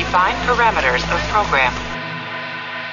Define 0.00 0.34
parameters 0.46 1.04
of 1.12 1.28
program. 1.28 1.70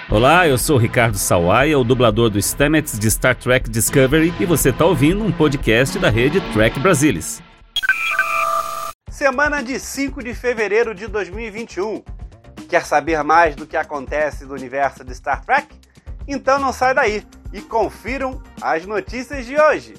Olá, 0.09 0.45
eu 0.45 0.57
sou 0.57 0.77
Ricardo 0.77 1.17
Sawaia, 1.17 1.79
o 1.79 1.83
dublador 1.85 2.29
do 2.29 2.37
Stamets 2.37 2.99
de 2.99 3.09
Star 3.09 3.33
Trek 3.33 3.69
Discovery, 3.69 4.33
e 4.41 4.45
você 4.45 4.71
está 4.71 4.85
ouvindo 4.85 5.23
um 5.23 5.31
podcast 5.31 5.97
da 5.99 6.09
rede 6.09 6.41
Trek 6.51 6.77
Brasilis. 6.81 7.41
Semana 9.09 9.63
de 9.63 9.79
5 9.79 10.21
de 10.21 10.33
fevereiro 10.33 10.93
de 10.93 11.07
2021. 11.07 12.03
Quer 12.67 12.83
saber 12.83 13.23
mais 13.23 13.55
do 13.55 13.65
que 13.65 13.77
acontece 13.77 14.43
no 14.43 14.53
universo 14.53 15.05
de 15.05 15.15
Star 15.15 15.45
Trek? 15.45 15.67
Então 16.27 16.59
não 16.59 16.73
sai 16.73 16.93
daí 16.93 17.23
e 17.53 17.61
confiram 17.61 18.43
as 18.61 18.85
notícias 18.85 19.45
de 19.45 19.57
hoje. 19.57 19.93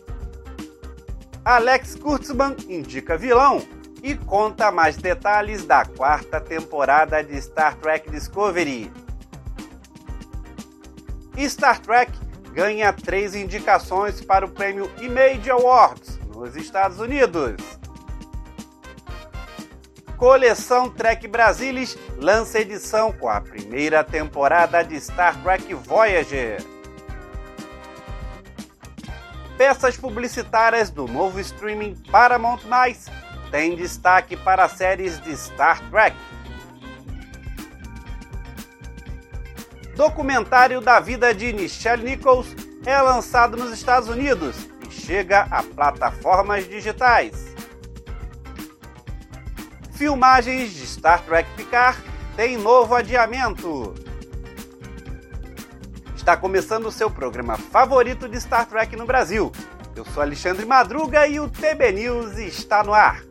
Alex 1.42 1.94
Kurtzman 1.94 2.54
indica 2.68 3.16
vilão 3.16 3.62
e 4.02 4.14
conta 4.14 4.70
mais 4.70 4.96
detalhes 4.96 5.64
da 5.64 5.84
quarta 5.84 6.40
temporada 6.40 7.22
de 7.22 7.40
Star 7.40 7.76
Trek 7.76 8.10
Discovery. 8.10 8.90
Star 11.48 11.80
Trek 11.80 12.12
ganha 12.52 12.92
três 12.92 13.34
indicações 13.34 14.20
para 14.20 14.44
o 14.44 14.50
prêmio 14.50 14.90
Image 15.00 15.50
Awards 15.50 16.18
nos 16.34 16.56
Estados 16.56 16.98
Unidos. 16.98 17.78
Coleção 20.16 20.90
Trek 20.90 21.28
Brasilis 21.28 21.96
lança 22.16 22.58
edição 22.58 23.12
com 23.12 23.28
a 23.28 23.40
primeira 23.40 24.02
temporada 24.02 24.82
de 24.82 25.00
Star 25.00 25.40
Trek 25.42 25.72
Voyager. 25.74 26.60
Peças 29.56 29.96
publicitárias 29.96 30.90
do 30.90 31.06
novo 31.06 31.38
streaming 31.38 31.94
Paramount+, 32.10 32.62
têm 33.50 33.76
destaque 33.76 34.36
para 34.36 34.68
séries 34.68 35.20
de 35.20 35.36
Star 35.36 35.80
Trek. 35.90 36.16
Documentário 39.96 40.80
da 40.80 41.00
vida 41.00 41.34
de 41.34 41.52
Nichelle 41.52 42.04
Nichols 42.04 42.54
é 42.86 43.00
lançado 43.00 43.56
nos 43.56 43.72
Estados 43.72 44.08
Unidos 44.08 44.68
e 44.88 44.92
chega 44.92 45.48
a 45.50 45.62
plataformas 45.62 46.68
digitais. 46.68 47.48
Filmagens 49.92 50.72
de 50.72 50.86
Star 50.86 51.20
Trek 51.24 51.50
Picard 51.56 51.98
têm 52.36 52.56
novo 52.56 52.94
adiamento. 52.94 53.94
Está 56.14 56.36
começando 56.36 56.86
o 56.86 56.92
seu 56.92 57.10
programa 57.10 57.56
favorito 57.56 58.28
de 58.28 58.40
Star 58.40 58.66
Trek 58.66 58.94
no 58.94 59.06
Brasil. 59.06 59.50
Eu 59.96 60.04
sou 60.04 60.22
Alexandre 60.22 60.64
Madruga 60.64 61.26
e 61.26 61.40
o 61.40 61.48
TB 61.48 61.90
News 61.90 62.38
está 62.38 62.84
no 62.84 62.94
ar. 62.94 63.27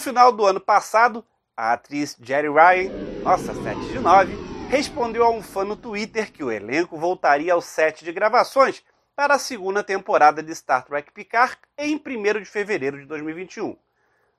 No 0.00 0.04
final 0.04 0.32
do 0.32 0.46
ano 0.46 0.58
passado, 0.58 1.22
a 1.54 1.74
atriz 1.74 2.16
Jerry 2.22 2.48
Ryan, 2.48 3.22
nossa 3.22 3.52
7 3.52 3.80
de 3.80 3.98
9, 3.98 4.34
respondeu 4.70 5.22
a 5.22 5.28
um 5.28 5.42
fã 5.42 5.62
no 5.62 5.76
Twitter 5.76 6.32
que 6.32 6.42
o 6.42 6.50
elenco 6.50 6.96
voltaria 6.96 7.52
ao 7.52 7.60
set 7.60 8.02
de 8.02 8.10
gravações 8.10 8.82
para 9.14 9.34
a 9.34 9.38
segunda 9.38 9.84
temporada 9.84 10.42
de 10.42 10.54
Star 10.54 10.86
Trek 10.86 11.12
Picard 11.12 11.58
em 11.76 11.96
1 11.96 12.40
de 12.40 12.46
fevereiro 12.46 12.98
de 12.98 13.04
2021. 13.04 13.76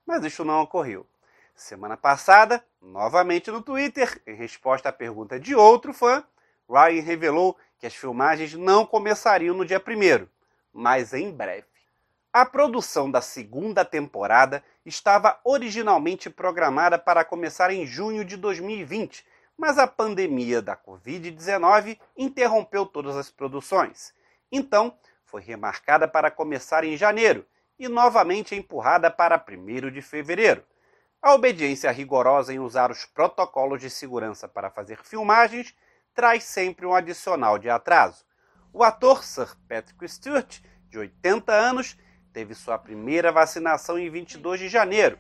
Mas 0.04 0.26
isso 0.26 0.44
não 0.44 0.64
ocorreu. 0.64 1.06
Semana 1.54 1.96
passada, 1.96 2.66
novamente 2.82 3.52
no 3.52 3.62
Twitter, 3.62 4.20
em 4.26 4.34
resposta 4.34 4.90
à 4.90 4.92
pergunta 4.92 5.40
de 5.40 5.54
outro 5.54 5.94
fã, 5.94 6.24
Ryan 6.68 7.04
revelou 7.04 7.56
que 7.78 7.86
as 7.86 7.94
filmagens 7.94 8.56
não 8.56 8.84
começariam 8.84 9.56
no 9.56 9.64
dia 9.64 9.78
1, 9.80 10.28
mas 10.74 11.14
em 11.14 11.32
breve. 11.32 11.71
A 12.34 12.46
produção 12.46 13.12
da 13.12 13.20
segunda 13.20 13.84
temporada 13.84 14.64
estava 14.86 15.38
originalmente 15.44 16.30
programada 16.30 16.98
para 16.98 17.26
começar 17.26 17.72
em 17.72 17.86
junho 17.86 18.24
de 18.24 18.38
2020, 18.38 19.26
mas 19.58 19.78
a 19.78 19.86
pandemia 19.86 20.62
da 20.62 20.78
Covid-19 20.78 22.00
interrompeu 22.16 22.86
todas 22.86 23.18
as 23.18 23.30
produções. 23.30 24.14
Então, 24.50 24.98
foi 25.26 25.42
remarcada 25.42 26.08
para 26.08 26.32
começar 26.32 26.86
em 26.86 26.96
janeiro 26.96 27.46
e 27.78 27.90
novamente 27.90 28.56
empurrada 28.56 29.12
para 29.12 29.38
1 29.38 29.92
de 29.92 30.02
fevereiro. 30.02 30.64
A 31.22 31.34
obediência 31.34 31.92
rigorosa 31.92 32.54
em 32.54 32.60
usar 32.60 32.92
os 32.92 33.04
protocolos 33.04 33.82
de 33.82 33.90
segurança 33.90 34.48
para 34.48 34.72
fazer 34.72 35.04
filmagens 35.04 35.76
traz 36.14 36.46
sempre 36.46 36.86
um 36.86 36.96
adicional 36.96 37.58
de 37.58 37.70
atraso. 37.70 38.24
O 38.72 38.86
ator 38.86 39.22
Sir 39.22 39.54
Patrick 39.68 40.08
Stewart, 40.08 40.62
de 40.88 40.98
80 40.98 41.52
anos, 41.52 41.98
teve 42.34 42.56
sua 42.56 42.78
primeira 42.78 43.32
vacinação 43.32 44.00
em 44.00 44.10
22 44.10 44.60
de 44.60 44.70
janeiro. 44.70 45.18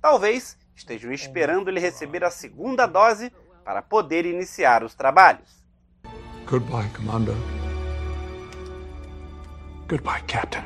Talvez 0.00 0.56
estejam 0.74 1.12
esperando 1.12 1.68
ele 1.68 1.80
receber 1.80 2.24
a 2.24 2.30
segunda 2.30 2.86
dose 2.86 3.32
para 3.64 3.82
poder 3.82 4.26
iniciar 4.26 4.82
os 4.82 4.94
trabalhos. 4.94 5.64
Goodbye, 6.46 6.88
Commander. 6.90 7.34
Goodbye, 9.88 10.22
Captain. 10.22 10.64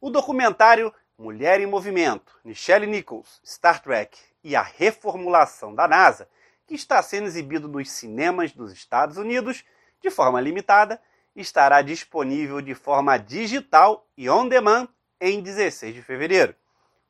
O 0.00 0.10
documentário 0.10 0.92
Mulher 1.18 1.60
em 1.60 1.66
Movimento, 1.66 2.32
Michelle 2.44 2.86
Nichols, 2.86 3.40
Star 3.44 3.82
Trek 3.82 4.16
e 4.44 4.54
a 4.54 4.62
reformulação 4.62 5.74
da 5.74 5.88
NASA 5.88 6.28
que 6.68 6.74
está 6.74 7.02
sendo 7.02 7.26
exibido 7.26 7.66
nos 7.66 7.90
cinemas 7.90 8.52
dos 8.52 8.70
Estados 8.70 9.16
Unidos 9.16 9.64
de 10.02 10.10
forma 10.10 10.38
limitada, 10.38 11.00
estará 11.34 11.80
disponível 11.80 12.60
de 12.60 12.74
forma 12.74 13.16
digital 13.16 14.06
e 14.16 14.28
on 14.28 14.46
demand 14.46 14.86
em 15.18 15.40
16 15.40 15.94
de 15.94 16.02
fevereiro. 16.02 16.54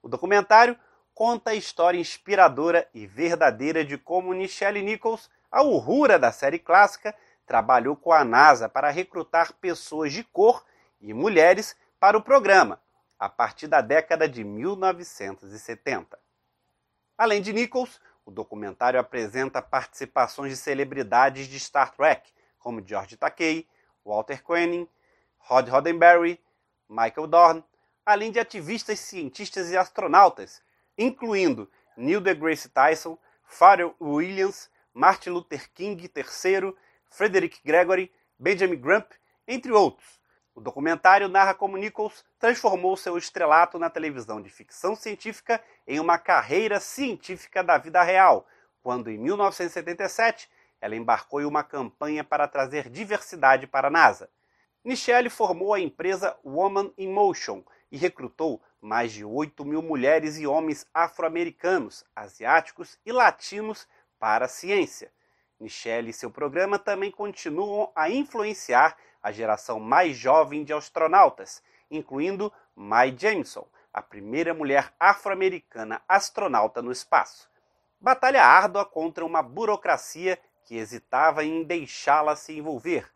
O 0.00 0.08
documentário 0.08 0.78
conta 1.12 1.50
a 1.50 1.54
história 1.56 1.98
inspiradora 1.98 2.88
e 2.94 3.04
verdadeira 3.04 3.84
de 3.84 3.98
como 3.98 4.32
Nichelle 4.32 4.80
Nichols, 4.80 5.28
a 5.50 5.62
urrura 5.62 6.18
da 6.18 6.30
série 6.30 6.60
clássica, 6.60 7.12
trabalhou 7.44 7.96
com 7.96 8.12
a 8.12 8.24
NASA 8.24 8.68
para 8.68 8.90
recrutar 8.90 9.52
pessoas 9.54 10.12
de 10.12 10.22
cor 10.22 10.64
e 11.00 11.12
mulheres 11.12 11.76
para 11.98 12.16
o 12.16 12.22
programa, 12.22 12.80
a 13.18 13.28
partir 13.28 13.66
da 13.66 13.80
década 13.80 14.28
de 14.28 14.44
1970. 14.44 16.16
Além 17.16 17.42
de 17.42 17.52
Nichols, 17.52 18.00
o 18.28 18.30
documentário 18.30 19.00
apresenta 19.00 19.62
participações 19.62 20.50
de 20.50 20.58
celebridades 20.58 21.48
de 21.48 21.58
Star 21.58 21.96
Trek, 21.96 22.30
como 22.58 22.86
George 22.86 23.16
Takei, 23.16 23.66
Walter 24.04 24.42
Koenig, 24.42 24.86
Rod 25.38 25.66
Roddenberry, 25.70 26.38
Michael 26.86 27.26
Dorn, 27.26 27.64
além 28.04 28.30
de 28.30 28.38
ativistas, 28.38 29.00
cientistas 29.00 29.70
e 29.70 29.78
astronautas, 29.78 30.62
incluindo 30.98 31.70
Neil 31.96 32.20
deGrasse 32.20 32.68
Tyson, 32.68 33.16
Pharrell 33.44 33.94
Williams, 33.98 34.68
Martin 34.92 35.30
Luther 35.30 35.66
King 35.72 35.98
III, 36.14 36.76
Frederick 37.06 37.60
Gregory, 37.64 38.12
Benjamin 38.38 38.76
Grump, 38.76 39.10
entre 39.46 39.72
outros. 39.72 40.20
O 40.58 40.60
documentário 40.60 41.28
narra 41.28 41.54
como 41.54 41.76
Nichols 41.76 42.24
transformou 42.36 42.96
seu 42.96 43.16
estrelato 43.16 43.78
na 43.78 43.88
televisão 43.88 44.42
de 44.42 44.50
ficção 44.50 44.96
científica 44.96 45.62
em 45.86 46.00
uma 46.00 46.18
carreira 46.18 46.80
científica 46.80 47.62
da 47.62 47.78
vida 47.78 48.02
real, 48.02 48.44
quando 48.82 49.08
em 49.08 49.16
1977 49.16 50.50
ela 50.80 50.96
embarcou 50.96 51.40
em 51.40 51.44
uma 51.44 51.62
campanha 51.62 52.24
para 52.24 52.48
trazer 52.48 52.88
diversidade 52.88 53.68
para 53.68 53.86
a 53.86 53.90
NASA. 53.90 54.28
Michelle 54.84 55.30
formou 55.30 55.74
a 55.74 55.78
empresa 55.78 56.36
Woman 56.44 56.92
in 56.98 57.12
Motion 57.12 57.62
e 57.88 57.96
recrutou 57.96 58.60
mais 58.80 59.12
de 59.12 59.24
8 59.24 59.64
mil 59.64 59.80
mulheres 59.80 60.38
e 60.38 60.46
homens 60.48 60.84
afro-americanos, 60.92 62.04
asiáticos 62.16 62.98
e 63.06 63.12
latinos 63.12 63.86
para 64.18 64.46
a 64.46 64.48
ciência. 64.48 65.12
Michelle 65.60 66.10
e 66.10 66.12
seu 66.12 66.32
programa 66.32 66.80
também 66.80 67.12
continuam 67.12 67.92
a 67.94 68.10
influenciar 68.10 68.96
a 69.22 69.32
geração 69.32 69.80
mais 69.80 70.16
jovem 70.16 70.64
de 70.64 70.72
astronautas, 70.72 71.62
incluindo 71.90 72.52
Mae 72.74 73.14
Jemison, 73.16 73.66
a 73.92 74.02
primeira 74.02 74.54
mulher 74.54 74.92
afro-americana 74.98 76.00
astronauta 76.08 76.80
no 76.80 76.92
espaço. 76.92 77.50
Batalha 78.00 78.44
árdua 78.44 78.84
contra 78.84 79.24
uma 79.24 79.42
burocracia 79.42 80.38
que 80.64 80.76
hesitava 80.76 81.44
em 81.44 81.64
deixá-la 81.64 82.36
se 82.36 82.56
envolver. 82.56 83.10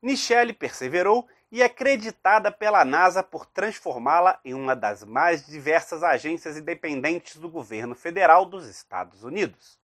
Michelle 0.00 0.52
perseverou 0.52 1.26
e 1.50 1.62
é 1.62 1.68
creditada 1.68 2.52
pela 2.52 2.84
NASA 2.84 3.22
por 3.22 3.46
transformá-la 3.46 4.38
em 4.44 4.54
uma 4.54 4.76
das 4.76 5.02
mais 5.02 5.46
diversas 5.46 6.02
agências 6.02 6.56
independentes 6.56 7.36
do 7.36 7.48
governo 7.48 7.94
federal 7.94 8.44
dos 8.44 8.66
Estados 8.66 9.24
Unidos. 9.24 9.78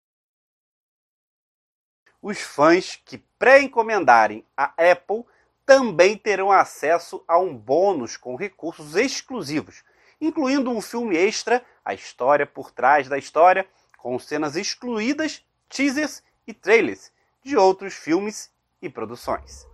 Os 2.22 2.40
fãs 2.42 2.96
que 3.04 3.18
pré-encomendarem 3.18 4.46
a 4.56 4.74
Apple 4.78 5.26
também 5.66 6.18
terão 6.18 6.52
acesso 6.52 7.24
a 7.28 7.38
um 7.38 7.56
bônus 7.56 8.18
com 8.18 8.36
recursos 8.36 8.96
exclusivos, 8.96 9.84
incluindo 10.20 10.70
um 10.70 10.82
filme 10.82 11.18
extra, 11.18 11.64
a 11.84 11.94
história 11.94 12.46
por 12.46 12.72
trás 12.72 13.08
da 13.08 13.18
história, 13.18 13.66
com 13.98 14.18
cenas 14.20 14.56
excluídas, 14.56 15.44
teasers 15.70 16.22
e 16.46 16.54
trailers 16.54 17.12
de 17.44 17.58
outros 17.58 17.94
filmes 17.94 18.52
e 18.82 18.90
produções. 18.90 19.66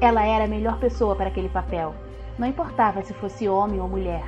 Ela 0.00 0.24
era 0.24 0.44
a 0.44 0.48
melhor 0.48 0.78
pessoa 0.80 1.14
para 1.16 1.28
aquele 1.28 1.48
papel. 1.48 1.94
Não 2.38 2.48
importava 2.48 3.02
se 3.02 3.14
fosse 3.14 3.48
homem 3.48 3.80
ou 3.80 3.88
mulher. 3.88 4.24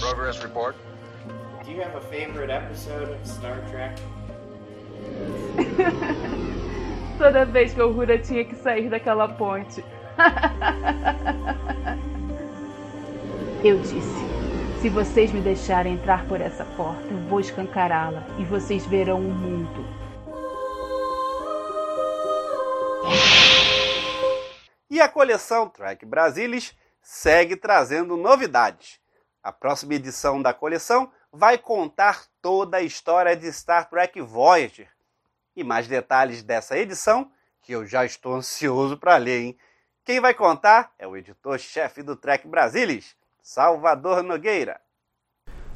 Progress 0.00 0.38
report. 0.38 0.76
Do 1.64 1.70
you 1.70 1.82
have 1.82 1.96
a 1.96 2.00
favorite 2.00 2.52
episode 2.52 3.10
of 3.10 3.28
Star 3.28 3.60
Trek? 3.70 4.00
Toda 7.18 7.44
vez 7.44 7.72
que 7.72 7.80
o 7.80 7.88
Uhura 7.88 8.18
tinha 8.18 8.44
que 8.44 8.56
sair 8.56 8.88
daquela 8.88 9.28
ponte. 9.28 9.84
Eu 13.64 13.78
disse: 13.78 14.24
se 14.84 14.90
vocês 14.90 15.32
me 15.32 15.40
deixarem 15.40 15.94
entrar 15.94 16.28
por 16.28 16.38
essa 16.38 16.66
porta, 16.76 17.04
eu 17.10 17.16
vou 17.26 17.40
escancará-la 17.40 18.22
e 18.38 18.44
vocês 18.44 18.84
verão 18.84 19.18
o 19.18 19.32
mundo. 19.32 19.82
E 24.90 25.00
a 25.00 25.08
coleção 25.08 25.70
Trek 25.70 26.04
Brasilis 26.04 26.76
segue 27.00 27.56
trazendo 27.56 28.14
novidades. 28.14 29.00
A 29.42 29.50
próxima 29.50 29.94
edição 29.94 30.42
da 30.42 30.52
coleção 30.52 31.10
vai 31.32 31.56
contar 31.56 32.26
toda 32.42 32.76
a 32.76 32.82
história 32.82 33.34
de 33.34 33.50
Star 33.50 33.88
Trek 33.88 34.20
Voyager. 34.20 34.93
E 35.56 35.62
mais 35.62 35.86
detalhes 35.86 36.42
dessa 36.42 36.76
edição, 36.76 37.30
que 37.62 37.72
eu 37.72 37.86
já 37.86 38.04
estou 38.04 38.34
ansioso 38.34 38.96
para 38.96 39.16
ler, 39.16 39.40
hein? 39.40 39.58
Quem 40.04 40.20
vai 40.20 40.34
contar 40.34 40.92
é 40.98 41.06
o 41.06 41.16
editor-chefe 41.16 42.02
do 42.02 42.14
Trek 42.14 42.46
Brasilis, 42.46 43.16
Salvador 43.40 44.22
Nogueira. 44.22 44.80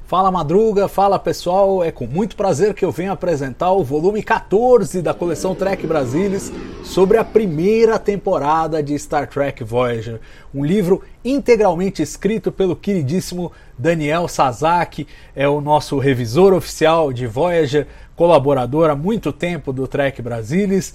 Fala 0.08 0.31
Madruga, 0.31 0.88
fala 0.88 1.19
pessoal, 1.19 1.84
é 1.84 1.93
com 1.93 2.06
muito 2.06 2.34
prazer 2.34 2.72
que 2.72 2.82
eu 2.82 2.90
venho 2.90 3.12
apresentar 3.12 3.72
o 3.72 3.84
volume 3.84 4.22
14 4.22 5.02
da 5.02 5.12
coleção 5.12 5.55
Trek 5.55 5.87
Brasilis 5.87 6.50
sobre 6.82 7.19
a 7.19 7.25
primeira 7.25 7.99
temporada 7.99 8.82
de 8.82 8.99
Star 8.99 9.28
Trek 9.28 9.62
Voyager, 9.62 10.19
um 10.55 10.64
livro 10.64 11.02
integralmente 11.22 12.00
escrito 12.00 12.50
pelo 12.50 12.75
queridíssimo 12.75 13.52
Daniel 13.76 14.26
Sazaki, 14.28 15.06
é 15.37 15.46
o 15.46 15.60
nosso 15.60 15.99
revisor 15.99 16.54
oficial 16.54 17.12
de 17.12 17.26
Voyager, 17.26 17.87
colaborador 18.16 18.88
há 18.88 18.96
muito 18.96 19.31
tempo 19.31 19.75
do 19.75 19.87
Trek 19.87 20.22
Brasilis. 20.22 20.94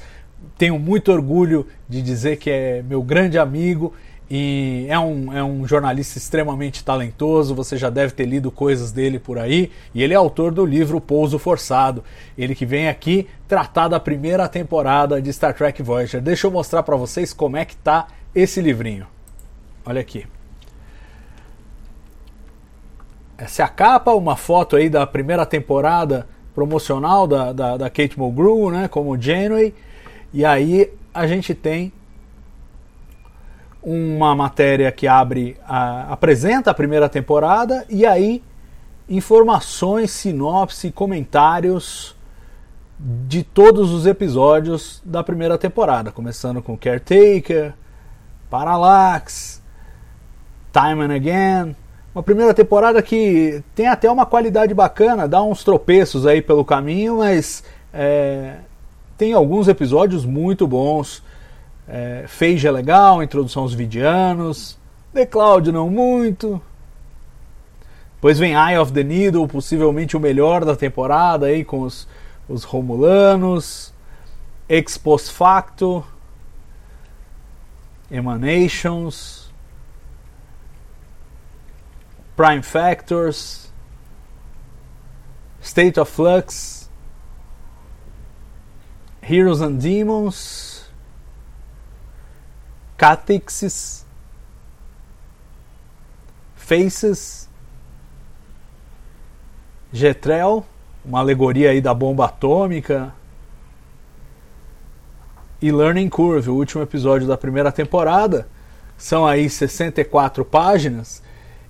Tenho 0.58 0.80
muito 0.80 1.12
orgulho 1.12 1.68
de 1.88 2.02
dizer 2.02 2.38
que 2.38 2.50
é 2.50 2.82
meu 2.82 3.04
grande 3.04 3.38
amigo 3.38 3.94
e 4.30 4.86
é 4.90 4.98
um, 4.98 5.32
é 5.32 5.44
um 5.44 5.68
jornalista 5.68 6.18
extremamente 6.18 6.84
talentoso, 6.84 7.54
você 7.54 7.78
já 7.78 7.90
deve 7.90 8.14
ter 8.14 8.26
lido 8.26 8.50
coisas 8.50 8.92
dele 8.92 9.20
por 9.20 9.38
aí, 9.38 9.72
e 9.94 10.02
ele 10.02 10.14
é 10.14 10.18
autor 10.18 10.52
do 10.52 10.66
livro 10.66 11.00
Pouso 11.00 11.38
Forçado, 11.38 12.04
ele 12.38 12.56
que 12.56 12.66
vem 12.66 12.88
aqui 12.88 13.28
tratar 13.48 13.88
da 13.88 14.00
primeira 14.00 14.48
temporada 14.48 15.22
de 15.22 15.32
Star 15.32 15.54
Trek 15.54 15.84
Voyager. 15.84 16.22
Deixa 16.22 16.48
eu 16.48 16.52
mostrar 16.52 16.84
para 16.84 16.96
vocês 16.96 17.34
como 17.34 17.58
é 17.58 17.66
que 17.66 17.76
tá 17.76 18.08
esse 18.34 18.62
livrinho. 18.62 19.06
Olha 19.86 20.02
aqui. 20.02 20.26
Essa 23.38 23.64
é 23.64 23.66
a 23.66 23.70
capa, 23.70 24.12
uma 24.14 24.36
foto 24.36 24.76
aí 24.76 24.90
da 24.90 25.06
primeira 25.06 25.46
temporada 25.46 26.28
promocional 26.56 27.28
da, 27.28 27.52
da, 27.52 27.78
da 27.78 27.90
Kate 27.90 28.18
Mulgrew, 28.18 28.72
né, 28.72 28.88
como 28.88 29.20
Janeway, 29.20 29.74
e 30.32 30.46
aí 30.46 30.90
a 31.14 31.28
gente 31.28 31.54
tem 31.54 31.92
uma 33.84 34.34
matéria 34.34 34.92
que 34.92 35.08
abre, 35.08 35.58
a, 35.68 36.14
apresenta 36.14 36.72
a 36.72 36.74
primeira 36.74 37.10
temporada 37.10 37.86
e 37.90 38.06
aí 38.06 38.42
informações, 39.10 40.12
sinopse, 40.12 40.92
comentários 40.92 42.16
de 42.98 43.44
todos 43.44 43.92
os 43.92 44.06
episódios 44.06 45.02
da 45.04 45.22
primeira 45.22 45.58
temporada, 45.58 46.12
começando 46.12 46.62
com 46.62 46.78
Caretaker, 46.78 47.74
Parallax, 48.50 49.62
Time 50.72 51.02
and 51.04 51.16
Again. 51.16 51.76
Uma 52.16 52.24
primeira 52.24 52.54
temporada 52.54 53.02
que 53.02 53.62
tem 53.76 53.88
até 53.88 54.10
uma 54.10 54.26
qualidade 54.26 54.74
bacana, 54.74 55.28
dá 55.28 55.44
uns 55.44 55.64
tropeços 55.64 56.26
aí 56.26 56.42
pelo 56.42 56.64
caminho, 56.64 57.18
mas 57.18 57.64
é, 57.94 58.58
tem 59.18 59.34
alguns 59.34 59.68
episódios 59.68 60.24
muito 60.24 60.66
bons. 60.68 61.24
É, 61.88 62.26
Phage 62.28 62.68
é 62.68 62.72
legal, 62.72 63.22
introdução 63.22 63.64
aos 63.64 63.74
vidianos. 63.74 64.78
The 65.14 65.26
Cloud 65.26 65.72
não 65.72 65.90
muito. 65.90 66.62
Depois 68.16 68.40
vem 68.40 68.54
Eye 68.54 68.78
of 68.78 68.94
the 68.94 69.04
Needle, 69.04 69.48
possivelmente 69.48 70.16
o 70.16 70.20
melhor 70.20 70.64
da 70.64 70.76
temporada 70.76 71.48
aí 71.48 71.66
com 71.66 71.82
os, 71.82 72.08
os 72.48 72.64
Romulanos. 72.64 73.94
Ex 74.70 74.98
Post 74.98 75.32
Facto. 75.32 76.06
Emanations. 78.10 79.52
Prime 82.36 82.64
Factors. 82.64 83.70
State 85.62 86.00
of 86.00 86.10
Flux. 86.10 86.90
Heroes 89.22 89.62
and 89.62 89.80
Demons. 89.80 90.73
Catexis, 93.04 94.06
Faces, 96.56 97.50
Getrel, 99.92 100.66
uma 101.04 101.20
alegoria 101.20 101.72
aí 101.72 101.82
da 101.82 101.94
bomba 101.94 102.28
atômica, 102.28 103.14
e 105.62 105.70
Learning 105.70 106.08
Curve, 106.08 106.50
o 106.50 106.56
último 106.56 106.82
episódio 106.82 107.28
da 107.28 107.36
primeira 107.36 107.74
temporada. 107.74 108.48
São 108.98 109.28
aí 109.28 109.50
64 109.50 110.46
páginas. 110.46 111.22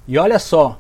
E 0.08 0.20
olha 0.20 0.38
só, 0.38 0.80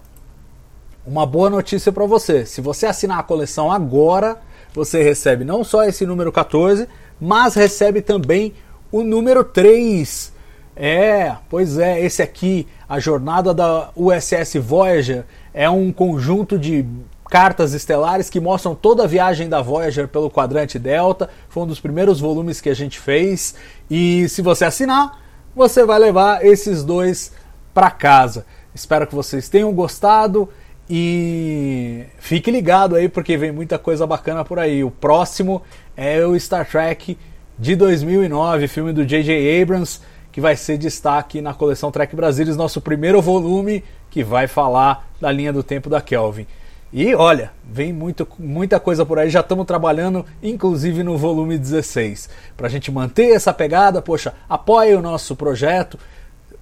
uma 1.03 1.25
boa 1.25 1.49
notícia 1.49 1.91
para 1.91 2.05
você. 2.05 2.45
Se 2.45 2.61
você 2.61 2.85
assinar 2.85 3.17
a 3.17 3.23
coleção 3.23 3.71
agora, 3.71 4.39
você 4.71 5.01
recebe 5.01 5.43
não 5.43 5.63
só 5.63 5.83
esse 5.83 6.05
número 6.05 6.31
14, 6.31 6.87
mas 7.19 7.55
recebe 7.55 8.03
também 8.03 8.53
o 8.91 9.01
número 9.01 9.43
3 9.43 10.32
é, 10.75 11.35
pois 11.49 11.77
é, 11.77 11.99
esse 12.01 12.21
aqui, 12.21 12.67
a 12.87 12.99
jornada 12.99 13.53
da 13.53 13.89
USS 13.95 14.55
Voyager, 14.55 15.25
é 15.53 15.69
um 15.69 15.91
conjunto 15.91 16.57
de 16.57 16.85
cartas 17.29 17.73
estelares 17.73 18.29
que 18.29 18.39
mostram 18.39 18.75
toda 18.75 19.03
a 19.03 19.07
viagem 19.07 19.49
da 19.49 19.61
Voyager 19.61 20.07
pelo 20.07 20.29
quadrante 20.29 20.77
Delta. 20.77 21.29
Foi 21.49 21.63
um 21.63 21.67
dos 21.67 21.79
primeiros 21.79 22.19
volumes 22.19 22.61
que 22.61 22.69
a 22.69 22.75
gente 22.75 22.99
fez. 22.99 23.55
E 23.89 24.27
se 24.29 24.41
você 24.41 24.65
assinar, 24.65 25.19
você 25.55 25.85
vai 25.85 25.99
levar 25.99 26.45
esses 26.45 26.83
dois 26.83 27.31
para 27.73 27.89
casa. 27.89 28.45
Espero 28.73 29.07
que 29.07 29.15
vocês 29.15 29.49
tenham 29.49 29.71
gostado 29.73 30.49
e 30.89 32.03
fique 32.17 32.51
ligado 32.51 32.95
aí 32.95 33.07
porque 33.07 33.37
vem 33.37 33.51
muita 33.51 33.77
coisa 33.79 34.05
bacana 34.05 34.43
por 34.43 34.59
aí. 34.59 34.83
O 34.83 34.91
próximo 34.91 35.61
é 35.95 36.25
o 36.25 36.39
Star 36.39 36.67
Trek 36.69 37.17
de 37.57 37.75
2009, 37.75 38.67
filme 38.67 38.93
do 38.93 39.05
J.J. 39.05 39.61
Abrams 39.61 40.01
que 40.33 40.41
vai 40.41 40.55
ser 40.55 40.79
destaque 40.79 41.39
na 41.39 41.53
coleção 41.53 41.91
Trek 41.91 42.15
Brasilis, 42.15 42.57
nosso 42.57 42.81
primeiro 42.81 43.21
volume 43.21 43.83
que 44.09 44.23
vai 44.23 44.47
falar 44.47 45.07
da 45.21 45.31
linha 45.31 45.53
do 45.53 45.61
tempo 45.61 45.91
da 45.91 46.01
Kelvin. 46.01 46.47
E 46.91 47.13
olha, 47.13 47.51
vem 47.63 47.93
muito, 47.93 48.27
muita 48.39 48.79
coisa 48.79 49.05
por 49.05 49.19
aí, 49.19 49.29
já 49.29 49.41
estamos 49.41 49.65
trabalhando, 49.65 50.25
inclusive 50.41 51.03
no 51.03 51.17
volume 51.17 51.57
16. 51.57 52.29
Para 52.57 52.65
a 52.65 52.69
gente 52.69 52.91
manter 52.91 53.29
essa 53.29 53.53
pegada, 53.53 54.01
poxa, 54.01 54.33
apoie 54.49 54.95
o 54.95 55.01
nosso 55.03 55.35
projeto, 55.35 55.99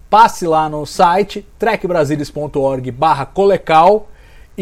passe 0.10 0.46
lá 0.46 0.68
no 0.68 0.86
site 0.86 1.48
trekbrasilis.org 1.58 2.92
barra 2.92 3.26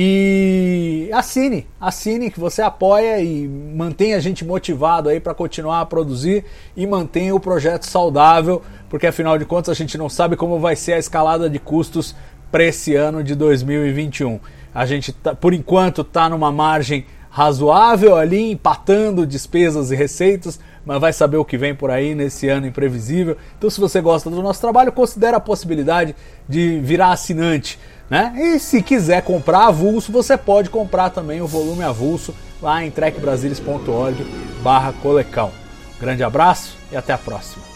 e 0.01 1.09
assine, 1.11 1.67
assine 1.77 2.31
que 2.31 2.39
você 2.39 2.61
apoia 2.61 3.19
e 3.19 3.45
mantém 3.49 4.13
a 4.13 4.19
gente 4.21 4.45
motivado 4.45 5.09
aí 5.09 5.19
para 5.19 5.33
continuar 5.33 5.81
a 5.81 5.85
produzir 5.85 6.45
e 6.73 6.87
mantenha 6.87 7.35
o 7.35 7.39
projeto 7.39 7.83
saudável, 7.83 8.61
porque 8.89 9.07
afinal 9.07 9.37
de 9.37 9.43
contas 9.43 9.71
a 9.71 9.73
gente 9.73 9.97
não 9.97 10.07
sabe 10.07 10.37
como 10.37 10.57
vai 10.57 10.77
ser 10.77 10.93
a 10.93 10.97
escalada 10.97 11.49
de 11.49 11.59
custos 11.59 12.15
para 12.49 12.63
esse 12.63 12.95
ano 12.95 13.21
de 13.21 13.35
2021. 13.35 14.39
A 14.73 14.85
gente 14.85 15.11
tá, 15.11 15.35
por 15.35 15.53
enquanto 15.53 15.99
está 15.99 16.29
numa 16.29 16.49
margem 16.49 17.05
razoável 17.29 18.15
ali, 18.15 18.51
empatando 18.51 19.27
despesas 19.27 19.91
e 19.91 19.97
receitas, 19.97 20.61
mas 20.85 21.01
vai 21.01 21.11
saber 21.11 21.35
o 21.35 21.45
que 21.45 21.57
vem 21.57 21.75
por 21.75 21.91
aí 21.91 22.15
nesse 22.15 22.47
ano 22.47 22.65
imprevisível. 22.65 23.35
Então, 23.57 23.69
se 23.69 23.81
você 23.81 23.99
gosta 23.99 24.29
do 24.29 24.41
nosso 24.41 24.61
trabalho, 24.61 24.93
considere 24.93 25.35
a 25.35 25.39
possibilidade 25.41 26.15
de 26.47 26.79
virar 26.79 27.11
assinante. 27.11 27.77
Né? 28.09 28.33
E 28.37 28.59
se 28.59 28.81
quiser 28.81 29.21
comprar 29.21 29.67
avulso, 29.67 30.11
você 30.11 30.35
pode 30.35 30.69
comprar 30.69 31.11
também 31.11 31.41
o 31.41 31.47
volume 31.47 31.83
avulso 31.83 32.33
lá 32.61 32.83
em 32.83 32.89
trekbrasilis.org/colecão. 32.89 35.51
Grande 35.99 36.23
abraço 36.23 36.75
e 36.91 36.97
até 36.97 37.13
a 37.13 37.17
próxima. 37.17 37.69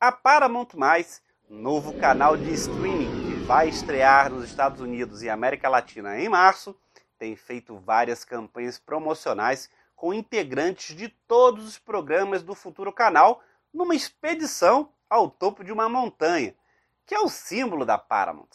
A 0.00 0.10
Paramount+, 0.12 0.68
novo 1.48 1.94
canal 1.94 2.36
de 2.36 2.52
streaming 2.52 3.33
vai 3.46 3.68
estrear 3.68 4.30
nos 4.30 4.44
Estados 4.44 4.80
Unidos 4.80 5.22
e 5.22 5.28
América 5.28 5.68
Latina 5.68 6.18
em 6.18 6.30
março, 6.30 6.74
tem 7.18 7.36
feito 7.36 7.76
várias 7.76 8.24
campanhas 8.24 8.78
promocionais 8.78 9.68
com 9.94 10.14
integrantes 10.14 10.96
de 10.96 11.08
todos 11.08 11.68
os 11.68 11.78
programas 11.78 12.42
do 12.42 12.54
futuro 12.54 12.90
canal 12.90 13.42
numa 13.72 13.94
expedição 13.94 14.88
ao 15.10 15.28
topo 15.28 15.62
de 15.62 15.70
uma 15.70 15.90
montanha, 15.90 16.54
que 17.04 17.14
é 17.14 17.20
o 17.20 17.28
símbolo 17.28 17.84
da 17.84 17.98
Paramount. 17.98 18.48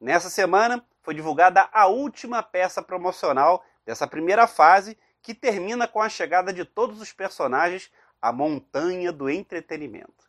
Nessa 0.00 0.28
semana 0.28 0.84
foi 1.02 1.14
divulgada 1.14 1.68
a 1.72 1.86
última 1.86 2.42
peça 2.42 2.82
promocional 2.82 3.64
dessa 3.84 4.08
primeira 4.08 4.48
fase, 4.48 4.98
que 5.22 5.34
termina 5.34 5.86
com 5.86 6.02
a 6.02 6.08
chegada 6.08 6.52
de 6.52 6.64
todos 6.64 7.00
os 7.00 7.12
personagens 7.12 7.92
à 8.20 8.32
montanha 8.32 9.12
do 9.12 9.30
entretenimento. 9.30 10.26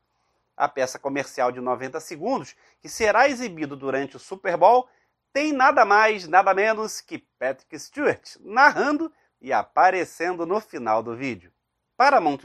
A 0.57 0.67
peça 0.67 0.97
comercial 0.97 1.51
de 1.51 1.61
90 1.61 1.99
segundos, 1.99 2.55
que 2.81 2.89
será 2.89 3.29
exibido 3.29 3.75
durante 3.75 4.17
o 4.17 4.19
Super 4.19 4.57
Bowl, 4.57 4.89
tem 5.31 5.53
nada 5.53 5.85
mais, 5.85 6.27
nada 6.27 6.51
menos 6.51 6.99
que 6.99 7.19
Patrick 7.37 7.77
Stewart 7.77 8.37
narrando 8.39 9.13
e 9.39 9.53
aparecendo 9.53 10.47
no 10.47 10.59
final 10.59 11.03
do 11.03 11.15
vídeo. 11.15 11.53
Paramount+, 11.95 12.39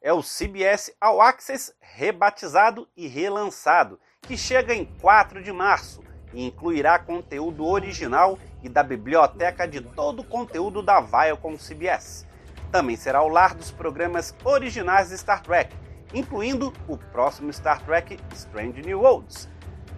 é 0.00 0.12
o 0.12 0.22
CBS 0.22 0.94
All 1.00 1.20
Access 1.20 1.74
rebatizado 1.80 2.88
e 2.96 3.08
relançado, 3.08 3.98
que 4.20 4.36
chega 4.36 4.72
em 4.72 4.84
4 5.00 5.42
de 5.42 5.52
março 5.52 6.02
e 6.32 6.46
incluirá 6.46 6.98
conteúdo 6.98 7.66
original 7.66 8.38
e 8.62 8.68
da 8.68 8.84
biblioteca 8.84 9.66
de 9.66 9.80
todo 9.80 10.20
o 10.20 10.24
conteúdo 10.24 10.80
da 10.80 11.00
Viacom 11.00 11.56
CBS. 11.56 12.24
Também 12.70 12.96
será 12.96 13.22
o 13.22 13.28
lar 13.28 13.54
dos 13.54 13.70
programas 13.70 14.34
originais 14.44 15.10
de 15.10 15.18
Star 15.18 15.42
Trek, 15.42 15.74
incluindo 16.14 16.72
o 16.86 16.96
próximo 16.96 17.52
Star 17.52 17.80
Trek 17.84 18.18
Strange 18.32 18.82
New 18.82 19.00
Worlds. 19.00 19.48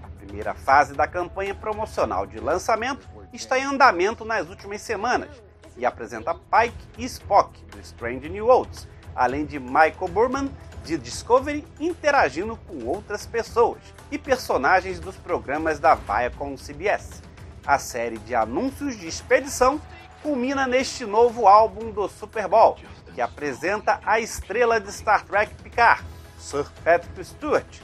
A 0.02 0.09
primeira 0.09 0.54
fase 0.54 0.94
da 0.94 1.06
campanha 1.06 1.54
promocional 1.54 2.26
de 2.26 2.38
lançamento 2.38 3.09
está 3.33 3.59
em 3.59 3.64
andamento 3.64 4.25
nas 4.25 4.49
últimas 4.49 4.80
semanas 4.80 5.30
e 5.76 5.85
apresenta 5.85 6.35
Pike 6.35 6.87
e 6.99 7.04
Spock 7.04 7.62
do 7.66 7.80
Strange 7.80 8.28
New 8.28 8.47
Worlds, 8.47 8.88
além 9.14 9.44
de 9.44 9.59
Michael 9.59 10.09
Burman 10.09 10.50
de 10.85 10.99
Discovery 10.99 11.64
interagindo 11.80 12.56
com 12.68 12.85
outras 12.85 13.26
pessoas 13.26 13.80
e 14.11 14.18
personagens 14.18 15.00
dos 15.00 15.16
programas 15.16 15.78
da 15.78 15.94
Viacom 15.94 16.56
CBS. 16.56 17.23
A 17.66 17.78
série 17.78 18.18
de 18.18 18.35
anúncios 18.35 18.97
de 18.97 19.09
expedição 19.09 19.80
culmina 20.23 20.66
neste 20.66 21.04
novo 21.04 21.47
álbum 21.47 21.90
do 21.90 22.09
Super 22.09 22.47
Bowl, 22.47 22.76
que 23.14 23.21
apresenta 23.21 24.00
a 24.04 24.21
estrela 24.21 24.80
de 24.80 24.90
Star 24.90 25.25
Trek 25.25 25.54
Picard, 25.62 26.04
Sir 26.38 26.66
Patrick 26.85 27.25
Stewart, 27.25 27.80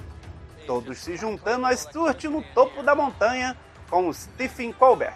todos 0.66 0.98
se 0.98 1.16
juntando 1.16 1.66
a 1.66 1.76
Stewart 1.76 2.22
no 2.24 2.42
topo 2.54 2.82
da 2.82 2.94
montanha 2.94 3.56
com 3.88 4.12
Stephen 4.12 4.72
Colbert. 4.72 5.14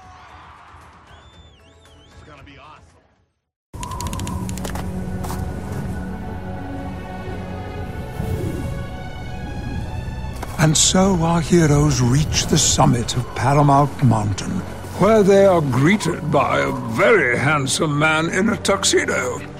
And 10.58 10.74
so 10.74 11.22
our 11.22 11.42
heroes 11.42 12.00
reach 12.00 12.46
the 12.46 12.56
summit 12.56 13.16
of 13.16 13.34
Paramount 13.34 14.02
Mountain, 14.02 14.60
where 14.98 15.22
they 15.22 15.44
are 15.44 15.60
greeted 15.60 16.32
by 16.32 16.60
a 16.60 16.72
very 16.72 17.36
handsome 17.36 17.98
man 17.98 18.30
in 18.30 18.48
a 18.48 18.56
tuxedo. 18.56 19.53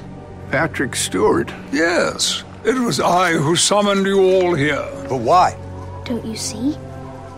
Patrick 0.51 0.95
Stewart. 0.97 1.53
Yes, 1.73 2.45
it 2.65 2.79
was 2.79 3.01
I 3.01 3.33
who 3.33 3.57
summoned 3.57 4.07
you 4.07 4.21
all 4.21 4.55
here. 4.55 4.87
But 5.09 5.21
why? 5.21 5.57
Don't 6.05 6.25
you 6.25 6.37
see? 6.37 6.77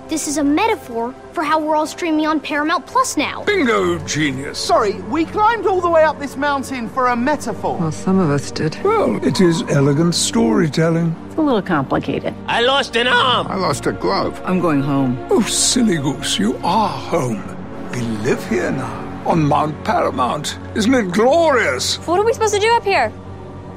This 0.09 0.29
is 0.29 0.39
a 0.39 0.45
metaphor 0.45 1.13
for 1.33 1.43
how 1.43 1.59
we're 1.59 1.75
all 1.75 1.87
streaming 1.87 2.29
on 2.29 2.39
Paramount 2.39 2.87
Plus 2.87 3.17
now. 3.17 3.43
Bingo, 3.43 3.99
genius. 4.07 4.57
Sorry, 4.57 5.01
we 5.03 5.25
climbed 5.25 5.67
all 5.67 5.81
the 5.81 5.91
way 5.91 6.05
up 6.05 6.21
this 6.21 6.37
mountain 6.37 6.89
for 6.89 7.09
a 7.09 7.17
metaphor. 7.17 7.77
Well, 7.77 7.91
some 7.91 8.21
of 8.21 8.31
us 8.31 8.53
did. 8.53 8.79
Well, 8.85 9.17
it 9.27 9.41
is 9.41 9.63
elegant 9.63 10.15
storytelling. 10.15 11.17
It's 11.27 11.35
a 11.35 11.41
little 11.41 11.61
complicated. 11.61 12.35
I 12.47 12.63
lost 12.63 12.97
an 12.97 13.09
arm. 13.09 13.49
I 13.49 13.57
lost 13.57 13.87
a 13.87 13.93
glove. 13.93 14.41
I'm 14.45 14.61
going 14.61 14.81
home. 14.81 15.19
Oh, 15.29 15.43
silly 15.43 15.97
goose, 15.97 16.39
you 16.39 16.57
are 16.59 16.89
home. 16.89 17.43
We 17.91 18.01
live 18.01 18.47
here 18.49 18.71
now, 18.71 19.06
on 19.27 19.45
Mount 19.45 19.85
Paramount. 19.85 20.57
Isn't 20.77 20.95
it 20.95 21.11
glorious? 21.11 21.97
What 22.07 22.21
are 22.21 22.25
we 22.25 22.33
supposed 22.33 22.55
to 22.55 22.61
do 22.61 22.73
up 22.75 22.85
here? 22.85 23.13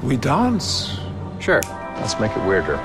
We 0.02 0.16
dance. 0.16 0.96
Sure, 1.40 1.60
let's 1.96 2.18
make 2.20 2.30
it 2.36 2.46
weirder. 2.46 2.76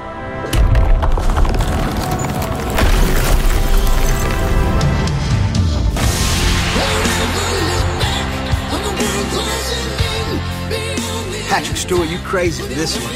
Patrick 11.47 11.77
Stewart, 11.77 12.09
you 12.09 12.17
crazy 12.19 12.63
for 12.63 12.73
this 12.73 12.97
one. 13.01 13.13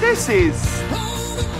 This 0.00 0.28
is. 0.28 0.62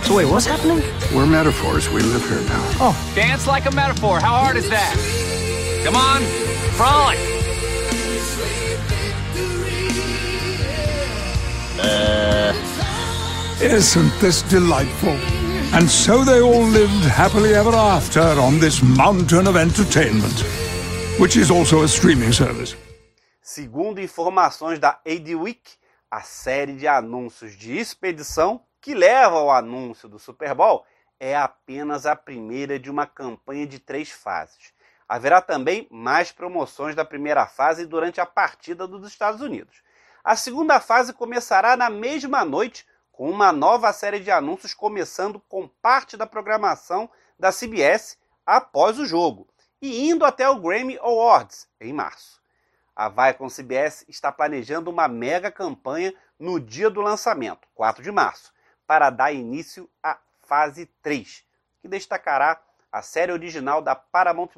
So 0.05 0.15
wait, 0.15 0.25
what's 0.25 0.45
happening? 0.45 0.83
We're 1.13 1.25
metaphors. 1.25 1.89
We 1.89 2.01
live 2.01 2.27
here 2.29 2.41
now. 2.41 2.71
Oh, 2.79 3.11
dance 3.15 3.47
like 3.47 3.65
a 3.65 3.71
metaphor. 3.71 4.19
How 4.19 4.37
hard 4.37 4.57
is 4.57 4.69
that? 4.69 5.20
Come 5.83 5.95
on, 5.95 6.21
frolic. 6.77 7.17
Isn't 13.61 14.11
this 14.19 14.41
delightful? 14.43 15.17
And 15.73 15.89
so 15.89 16.23
they 16.23 16.41
all 16.41 16.65
lived 16.65 17.05
happily 17.05 17.53
ever 17.53 17.75
after 17.75 18.21
on 18.39 18.59
this 18.59 18.81
mountain 18.81 19.47
of 19.47 19.55
entertainment, 19.55 20.43
which 21.19 21.35
is 21.37 21.49
also 21.49 21.83
a 21.83 21.87
streaming 21.87 22.31
service. 22.33 22.75
Segundo 23.41 23.99
informações 24.01 24.79
da 24.79 24.99
AD-Week, 25.05 25.61
a 26.09 26.21
série 26.21 26.73
de 26.73 26.87
anúncios 26.87 27.55
de 27.57 27.77
expedição 27.77 28.61
que 28.81 28.93
leva 28.93 29.37
ao 29.37 29.49
anúncio 29.49 30.09
do 30.09 30.19
Super 30.19 30.53
Bowl 30.53 30.85
é 31.19 31.35
apenas 31.35 32.05
a 32.05 32.15
primeira 32.15 32.79
de 32.79 32.89
uma 32.89 33.05
campanha 33.05 33.65
de 33.65 33.79
três 33.79 34.09
fases. 34.09 34.73
Haverá 35.11 35.41
também 35.41 35.89
mais 35.91 36.31
promoções 36.31 36.95
da 36.95 37.03
primeira 37.03 37.45
fase 37.45 37.85
durante 37.85 38.21
a 38.21 38.25
partida 38.25 38.87
dos 38.87 39.05
Estados 39.05 39.41
Unidos. 39.41 39.83
A 40.23 40.37
segunda 40.37 40.79
fase 40.79 41.11
começará 41.11 41.75
na 41.75 41.89
mesma 41.89 42.45
noite 42.45 42.87
com 43.11 43.29
uma 43.29 43.51
nova 43.51 43.91
série 43.91 44.21
de 44.21 44.31
anúncios 44.31 44.73
começando 44.73 45.37
com 45.49 45.67
parte 45.67 46.15
da 46.15 46.25
programação 46.25 47.09
da 47.37 47.51
CBS 47.51 48.17
após 48.45 48.99
o 48.99 49.05
jogo 49.05 49.49
e 49.81 50.09
indo 50.09 50.23
até 50.23 50.49
o 50.49 50.61
Grammy 50.61 50.97
Awards 50.99 51.67
em 51.81 51.91
março. 51.91 52.41
A 52.95 53.09
Viacom 53.09 53.49
CBS 53.49 54.05
está 54.07 54.31
planejando 54.31 54.89
uma 54.89 55.09
mega 55.09 55.51
campanha 55.51 56.13
no 56.39 56.57
dia 56.57 56.89
do 56.89 57.01
lançamento, 57.01 57.67
4 57.75 58.01
de 58.01 58.13
março, 58.13 58.53
para 58.87 59.09
dar 59.09 59.33
início 59.33 59.89
à 60.01 60.17
fase 60.39 60.85
3, 61.01 61.43
que 61.81 61.89
destacará 61.89 62.61
a 62.91 63.01
série 63.01 63.31
original 63.31 63.81
da 63.81 63.95
Paramount+, 63.95 64.51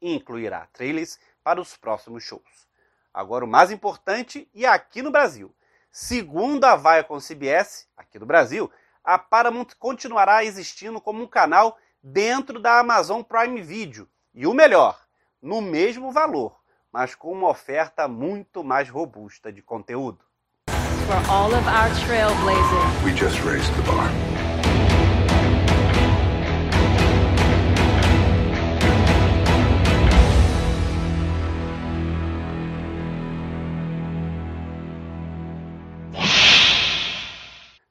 e 0.00 0.14
incluirá 0.14 0.66
trailers 0.72 1.18
para 1.42 1.60
os 1.60 1.76
próximos 1.76 2.22
shows. 2.22 2.66
Agora 3.12 3.44
o 3.44 3.48
mais 3.48 3.70
importante, 3.70 4.48
e 4.52 4.66
aqui 4.66 5.00
no 5.00 5.10
Brasil. 5.10 5.54
Segundo 5.90 6.64
a 6.64 6.76
Viacom 6.76 7.18
CBS, 7.18 7.88
aqui 7.96 8.18
no 8.18 8.26
Brasil, 8.26 8.70
a 9.02 9.18
Paramount 9.18 9.68
continuará 9.78 10.44
existindo 10.44 11.00
como 11.00 11.22
um 11.22 11.26
canal 11.26 11.78
dentro 12.02 12.60
da 12.60 12.78
Amazon 12.78 13.22
Prime 13.22 13.62
Video. 13.62 14.08
E 14.34 14.46
o 14.46 14.52
melhor, 14.52 15.00
no 15.40 15.62
mesmo 15.62 16.12
valor, 16.12 16.60
mas 16.92 17.14
com 17.14 17.32
uma 17.32 17.48
oferta 17.48 18.06
muito 18.06 18.62
mais 18.62 18.90
robusta 18.90 19.50
de 19.52 19.62
conteúdo. 19.62 20.18
For 21.06 21.30
all 21.30 21.54
of 21.54 21.66
our 21.68 21.88
trailblazers. 22.04 23.04
We 23.04 23.12
just 23.12 23.40
raised 23.44 23.72
the 23.76 23.82
bar. 23.82 24.35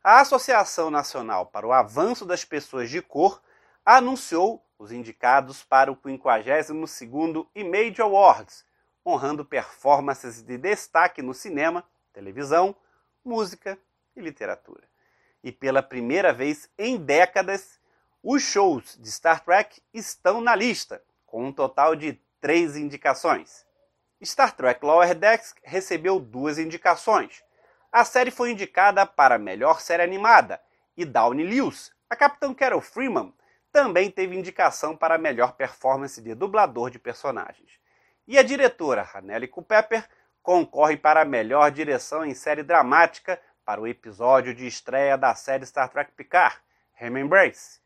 A 0.07 0.19
Associação 0.19 0.91
Nacional 0.91 1.47
para 1.47 1.65
o 1.65 1.73
Avanço 1.73 2.27
das 2.27 2.45
Pessoas 2.45 2.91
de 2.91 3.01
Cor 3.01 3.41
anunciou 3.83 4.63
os 4.77 4.91
indicados 4.91 5.63
para 5.63 5.91
o 5.91 5.95
52º 5.95 7.47
Image 7.55 7.99
Awards, 8.03 8.63
honrando 9.03 9.43
performances 9.43 10.43
de 10.43 10.59
destaque 10.59 11.23
no 11.23 11.33
cinema, 11.33 11.83
televisão, 12.13 12.75
música 13.23 13.79
e 14.15 14.21
literatura. 14.21 14.83
E 15.43 15.51
pela 15.51 15.81
primeira 15.81 16.31
vez 16.31 16.69
em 16.77 16.97
décadas, 16.97 17.79
os 18.21 18.43
shows 18.43 18.99
de 19.01 19.11
Star 19.11 19.43
Trek 19.43 19.81
estão 19.91 20.39
na 20.39 20.55
lista, 20.55 21.01
com 21.25 21.47
um 21.47 21.51
total 21.51 21.95
de 21.95 22.13
três 22.39 22.77
indicações. 22.77 23.65
Star 24.23 24.55
Trek 24.55 24.85
Lower 24.85 25.15
Decks 25.15 25.55
recebeu 25.63 26.19
duas 26.19 26.59
indicações. 26.59 27.43
A 27.95 28.03
série 28.03 28.29
foi 28.29 28.51
indicada 28.51 29.05
para 29.05 29.37
melhor 29.37 29.79
série 29.79 30.03
animada 30.03 30.61
E 30.97 31.05
Downey 31.05 31.47
Lewis, 31.47 31.93
a 32.09 32.15
Capitã 32.17 32.53
Carol 32.53 32.81
Freeman, 32.81 33.33
também 33.71 34.11
teve 34.11 34.35
indicação 34.35 34.97
para 34.97 35.17
melhor 35.17 35.53
performance 35.53 36.21
de 36.21 36.35
dublador 36.35 36.89
de 36.89 36.99
personagens. 36.99 37.79
E 38.27 38.37
a 38.37 38.43
diretora 38.43 39.09
Hanelle 39.13 39.47
Culpepper 39.47 40.05
concorre 40.43 40.97
para 40.97 41.21
a 41.21 41.25
melhor 41.25 41.71
direção 41.71 42.25
em 42.25 42.33
série 42.33 42.63
dramática 42.63 43.39
para 43.63 43.79
o 43.79 43.87
episódio 43.87 44.53
de 44.53 44.67
estreia 44.67 45.17
da 45.17 45.33
série 45.33 45.65
Star 45.65 45.87
Trek 45.87 46.11
Picard, 46.11 46.57
Remembrance. 46.95 47.79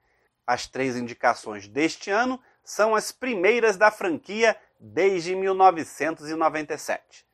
As 0.47 0.65
três 0.65 0.97
indicações 0.97 1.67
deste 1.67 2.09
ano 2.09 2.41
são 2.63 2.95
as 2.95 3.11
primeiras 3.11 3.77
da 3.77 3.91
franquia 3.91 4.57
desde 4.79 5.35
1997. 5.35 7.28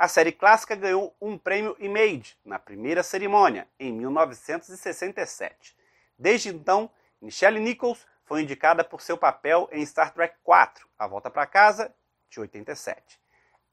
A 0.00 0.08
série 0.08 0.32
clássica 0.32 0.74
ganhou 0.74 1.14
um 1.20 1.36
prêmio 1.36 1.76
Image 1.78 2.34
na 2.42 2.58
primeira 2.58 3.02
cerimônia, 3.02 3.68
em 3.78 3.92
1967. 3.92 5.76
Desde 6.18 6.48
então, 6.48 6.90
Michelle 7.20 7.60
Nichols 7.60 8.06
foi 8.24 8.40
indicada 8.40 8.82
por 8.82 9.02
seu 9.02 9.18
papel 9.18 9.68
em 9.70 9.84
Star 9.84 10.14
Trek 10.14 10.36
IV, 10.36 10.86
A 10.98 11.06
Volta 11.06 11.30
para 11.30 11.44
Casa, 11.44 11.94
de 12.30 12.40
87. 12.40 13.20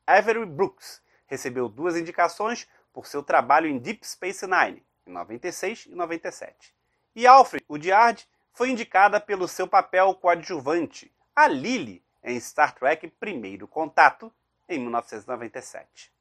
Avery 0.06 0.46
Brooks 0.46 1.02
recebeu 1.28 1.70
duas 1.70 1.96
indicações 1.96 2.68
por 2.92 3.08
seu 3.08 3.24
trabalho 3.24 3.70
em 3.70 3.78
Deep 3.78 4.06
Space 4.06 4.46
Nine, 4.46 4.86
em 5.06 5.12
96 5.12 5.86
e 5.86 5.96
97. 5.96 6.76
E 7.16 7.26
Alfred 7.26 7.64
Udiard 7.70 8.28
foi 8.52 8.70
indicada 8.70 9.22
pelo 9.22 9.48
seu 9.48 9.66
papel 9.66 10.14
coadjuvante, 10.16 11.10
a 11.34 11.48
Lily, 11.48 12.04
em 12.22 12.38
Star 12.38 12.76
Trek 12.76 13.08
Primeiro 13.12 13.66
Contato, 13.66 14.30
em 14.68 14.78
1997. 14.78 16.17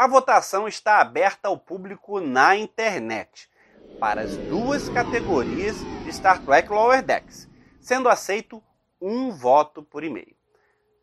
A 0.00 0.06
votação 0.06 0.66
está 0.66 0.98
aberta 0.98 1.48
ao 1.48 1.58
público 1.58 2.20
na 2.22 2.56
internet 2.56 3.50
para 3.98 4.22
as 4.22 4.34
duas 4.34 4.88
categorias 4.88 5.76
de 5.76 6.10
Star 6.10 6.42
Trek 6.42 6.70
Lower 6.70 7.02
Decks, 7.02 7.46
sendo 7.82 8.08
aceito 8.08 8.64
um 8.98 9.30
voto 9.30 9.82
por 9.82 10.02
e-mail. 10.02 10.34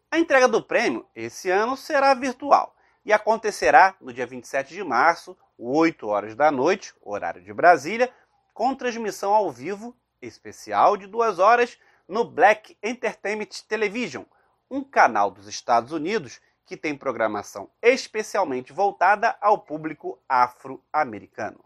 A 0.10 0.18
entrega 0.18 0.48
do 0.48 0.64
prêmio 0.64 1.06
esse 1.16 1.48
ano 1.48 1.78
será 1.78 2.16
virtual 2.16 2.76
e 3.06 3.14
acontecerá 3.14 3.94
no 4.02 4.12
dia 4.12 4.26
27 4.26 4.74
de 4.74 4.84
março, 4.84 5.38
8 5.60 6.08
horas 6.08 6.34
da 6.34 6.50
noite, 6.50 6.92
horário 7.00 7.44
de 7.44 7.54
Brasília, 7.54 8.12
com 8.52 8.74
transmissão 8.74 9.32
ao 9.32 9.52
vivo 9.52 9.96
especial 10.20 10.98
de 10.98 11.06
duas 11.06 11.38
horas 11.38 11.78
no 12.08 12.24
Black 12.24 12.76
Entertainment 12.82 13.62
Television, 13.68 14.24
um 14.72 14.84
canal 14.84 15.30
dos 15.30 15.48
Estados 15.48 15.92
Unidos 15.92 16.42
que 16.68 16.76
tem 16.76 16.96
programação 16.98 17.72
especialmente 17.82 18.74
voltada 18.74 19.38
ao 19.40 19.58
público 19.58 20.22
afro-americano. 20.28 21.64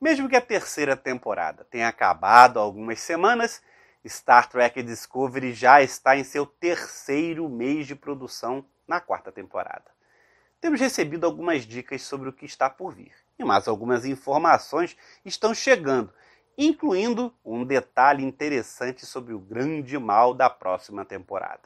Mesmo 0.00 0.28
que 0.28 0.36
a 0.36 0.40
terceira 0.40 0.96
temporada 0.96 1.64
tenha 1.64 1.88
acabado 1.88 2.58
há 2.58 2.62
algumas 2.62 3.00
semanas, 3.00 3.60
Star 4.06 4.48
Trek 4.48 4.82
Discovery 4.82 5.52
já 5.52 5.82
está 5.82 6.16
em 6.16 6.24
seu 6.24 6.46
terceiro 6.46 7.48
mês 7.48 7.86
de 7.86 7.96
produção 7.96 8.64
na 8.86 9.00
quarta 9.00 9.30
temporada 9.30 9.99
temos 10.60 10.80
recebido 10.80 11.24
algumas 11.24 11.66
dicas 11.66 12.02
sobre 12.02 12.28
o 12.28 12.32
que 12.32 12.44
está 12.44 12.68
por 12.68 12.94
vir. 12.94 13.12
E 13.38 13.44
mais 13.44 13.66
algumas 13.66 14.04
informações 14.04 14.96
estão 15.24 15.54
chegando, 15.54 16.12
incluindo 16.58 17.34
um 17.44 17.64
detalhe 17.64 18.22
interessante 18.22 19.06
sobre 19.06 19.32
o 19.32 19.38
grande 19.38 19.98
mal 19.98 20.34
da 20.34 20.50
próxima 20.50 21.04
temporada. 21.04 21.62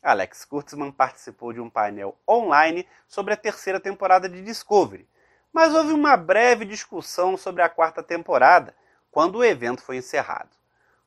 Alex 0.00 0.44
Kurtzman 0.44 0.92
participou 0.92 1.52
de 1.52 1.60
um 1.60 1.70
painel 1.70 2.16
online 2.28 2.86
sobre 3.08 3.34
a 3.34 3.36
terceira 3.36 3.80
temporada 3.80 4.28
de 4.28 4.42
Discovery, 4.42 5.08
mas 5.52 5.74
houve 5.74 5.92
uma 5.92 6.16
breve 6.16 6.64
discussão 6.64 7.36
sobre 7.36 7.62
a 7.62 7.68
quarta 7.68 8.02
temporada 8.02 8.76
quando 9.10 9.36
o 9.36 9.44
evento 9.44 9.82
foi 9.82 9.96
encerrado. 9.96 10.50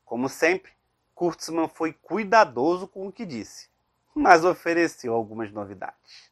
Como 0.03 0.27
sempre, 0.27 0.71
Kurtzman 1.13 1.67
foi 1.67 1.93
cuidadoso 1.93 2.88
com 2.88 3.08
o 3.08 3.12
que 3.12 3.25
disse, 3.25 3.69
mas 4.15 4.43
ofereceu 4.43 5.13
algumas 5.13 5.51
novidades. 5.51 6.32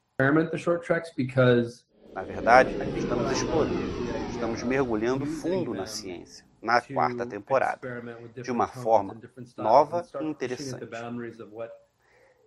Na 2.14 2.24
verdade, 2.24 2.74
estamos 2.98 3.32
explorando, 3.34 4.32
estamos 4.32 4.64
mergulhando 4.64 5.26
fundo 5.26 5.74
na 5.74 5.86
ciência, 5.86 6.46
na 6.62 6.80
quarta 6.80 7.26
temporada, 7.26 7.82
de 8.34 8.50
uma 8.50 8.66
forma 8.66 9.20
nova 9.58 10.06
e 10.22 10.24
interessante. 10.24 10.88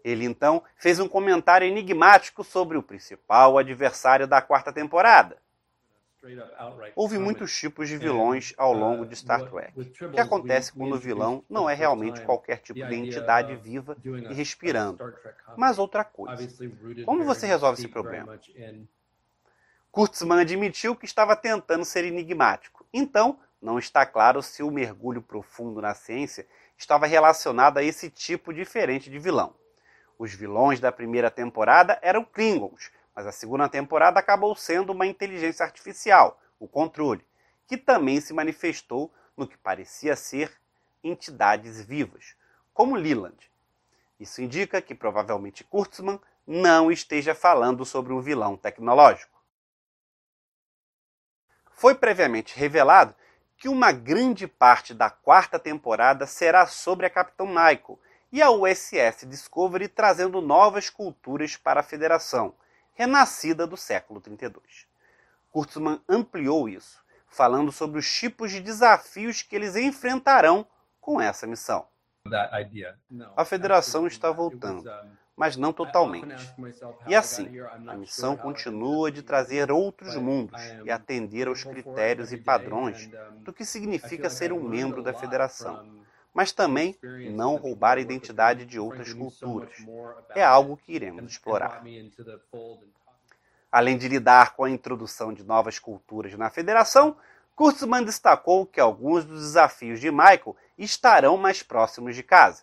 Ele 0.03 0.25
então 0.25 0.63
fez 0.77 0.99
um 0.99 1.07
comentário 1.07 1.67
enigmático 1.67 2.43
sobre 2.43 2.79
o 2.79 2.83
principal 2.83 3.59
adversário 3.59 4.27
da 4.27 4.41
quarta 4.41 4.73
temporada, 4.73 5.37
Houve 6.97 7.19
muitos 7.19 7.57
tipos 7.57 7.89
de 7.89 7.97
vilões 7.97 8.53
ao 8.57 8.73
longo 8.73 9.07
de 9.07 9.15
Star 9.15 9.49
Trek. 9.49 9.73
O 9.79 10.11
que 10.11 10.21
acontece 10.21 10.73
quando 10.73 10.95
o 10.95 10.99
vilão 10.99 11.45
não 11.49 11.71
é 11.71 11.75
realmente 11.75 12.21
qualquer 12.23 12.59
tipo 12.59 12.85
de 12.85 12.95
entidade 12.95 13.55
viva 13.57 13.97
e 14.05 14.35
respirando, 14.35 15.15
mas 15.57 15.79
outra 15.79 16.05
coisa. 16.05 16.49
Como 17.05 17.25
você 17.25 17.47
resolve 17.47 17.79
esse 17.79 17.89
problema? 17.89 18.39
Kurtzman 19.91 20.41
admitiu 20.41 20.95
que 20.95 21.07
estava 21.07 21.35
tentando 21.35 21.85
ser 21.85 22.05
enigmático. 22.05 22.87
Então, 22.93 23.39
não 23.61 23.79
está 23.79 24.05
claro 24.05 24.43
se 24.43 24.63
o 24.63 24.71
mergulho 24.71 25.23
profundo 25.23 25.81
na 25.81 25.95
ciência 25.95 26.47
estava 26.77 27.07
relacionado 27.07 27.79
a 27.79 27.83
esse 27.83 28.11
tipo 28.11 28.53
diferente 28.53 29.11
de 29.11 29.19
vilão. 29.19 29.55
Os 30.19 30.33
vilões 30.33 30.81
da 30.81 30.93
primeira 30.93 31.31
temporada 31.31 31.99
eram 32.03 32.25
Klingons, 32.25 32.91
mas 33.19 33.27
a 33.27 33.33
segunda 33.33 33.69
temporada 33.69 34.21
acabou 34.21 34.55
sendo 34.55 34.93
uma 34.93 35.05
inteligência 35.05 35.67
artificial, 35.67 36.41
o 36.57 36.69
controle, 36.69 37.27
que 37.67 37.77
também 37.77 38.21
se 38.21 38.33
manifestou 38.33 39.13
no 39.37 39.45
que 39.45 39.59
parecia 39.59 40.15
ser 40.15 40.57
entidades 41.03 41.85
vivas, 41.85 42.37
como 42.73 42.95
Leland. 42.95 43.51
Isso 44.21 44.41
indica 44.41 44.81
que 44.81 44.95
provavelmente 44.95 45.65
Kurtzman 45.65 46.21
não 46.47 46.93
esteja 46.93 47.35
falando 47.35 47.85
sobre 47.85 48.13
um 48.13 48.21
vilão 48.21 48.57
tecnológico. 48.57 49.43
Foi 51.73 51.97
previamente 51.97 52.57
revelado 52.57 53.17
que 53.57 53.69
uma 53.69 53.91
grande 53.91 54.47
parte 54.47 54.95
da 54.95 55.11
quarta 55.11 55.59
temporada 55.59 56.25
será 56.25 56.69
sobre 56.69 57.07
a 57.07 57.11
Capitão 57.11 57.49
Michael 57.49 57.99
e 58.31 58.41
a 58.41 58.49
USS 58.49 59.27
Discovery 59.27 59.89
trazendo 59.89 60.41
novas 60.41 60.89
culturas 60.89 61.57
para 61.57 61.81
a 61.81 61.83
Federação, 61.83 62.55
renascida 62.99 63.65
do 63.65 63.77
século 63.77 64.21
32. 64.21 64.89
Kurtzman 65.53 66.01
ampliou 66.09 66.69
isso, 66.69 67.01
falando 67.29 67.71
sobre 67.71 68.01
os 68.01 68.11
tipos 68.13 68.51
de 68.51 68.61
desafios 68.61 69.41
que 69.41 69.55
eles 69.55 69.77
enfrentarão 69.77 70.67
com 71.01 71.21
essa 71.21 71.47
missão. 71.47 71.87
A 73.37 73.45
federação 73.45 74.05
está 74.09 74.33
voltando, 74.33 74.91
mas 75.37 75.57
não 75.57 75.73
totalmente. 75.73 76.53
E 77.07 77.15
assim, 77.15 77.49
a 77.87 77.95
missão 77.95 78.37
continua 78.37 79.13
de 79.13 79.23
trazer 79.23 79.71
outros 79.71 80.17
mundos 80.17 80.61
e 80.85 80.91
atender 80.91 81.47
aos 81.47 81.63
critérios 81.63 82.33
e 82.33 82.37
padrões 82.37 83.09
do 83.43 83.53
que 83.53 83.65
significa 83.65 84.29
ser 84.29 84.53
um 84.53 84.61
membro 84.61 85.05
da 85.05 85.15
federação 85.15 85.89
mas 86.39 86.53
também 86.53 86.97
não 87.33 87.57
roubar 87.57 87.99
a 87.99 88.01
identidade 88.01 88.65
de 88.65 88.79
outras 88.79 89.13
culturas. 89.13 89.75
É 90.37 90.45
algo 90.45 90.77
que 90.77 90.93
iremos 90.93 91.33
explorar. 91.33 91.83
Além 93.73 93.99
de 93.99 94.07
lidar 94.07 94.55
com 94.55 94.63
a 94.63 94.71
introdução 94.71 95.35
de 95.35 95.43
novas 95.43 95.81
culturas 95.81 96.33
na 96.35 96.49
federação, 96.49 97.17
Kurtzman 97.57 98.05
destacou 98.05 98.65
que 98.65 98.79
alguns 98.79 99.25
dos 99.25 99.41
desafios 99.41 99.99
de 99.99 100.13
Michael 100.13 100.55
estarão 100.79 101.37
mais 101.37 101.61
próximos 101.65 102.15
de 102.15 102.23
casa. 102.23 102.63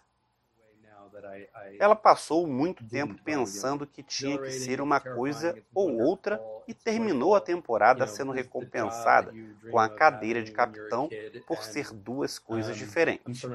Ela 1.80 1.96
passou 1.96 2.48
muito 2.48 2.84
tempo 2.86 3.18
pensando 3.24 3.88
que 3.88 4.04
tinha 4.04 4.38
que 4.38 4.52
ser 4.54 4.82
uma 4.82 5.00
coisa 5.00 5.58
ou 5.74 5.94
outra 5.94 6.44
e 6.68 6.74
terminou 6.74 7.36
a 7.36 7.42
temporada 7.42 8.08
sendo 8.08 8.32
recompensada 8.32 9.36
com 9.68 9.80
a 9.80 9.90
cadeira 9.90 10.44
de 10.44 10.52
capitão 10.52 11.14
por 11.46 11.64
ser 11.64 11.92
duas 11.94 12.40
coisas 12.40 12.76
diferentes. 12.78 13.50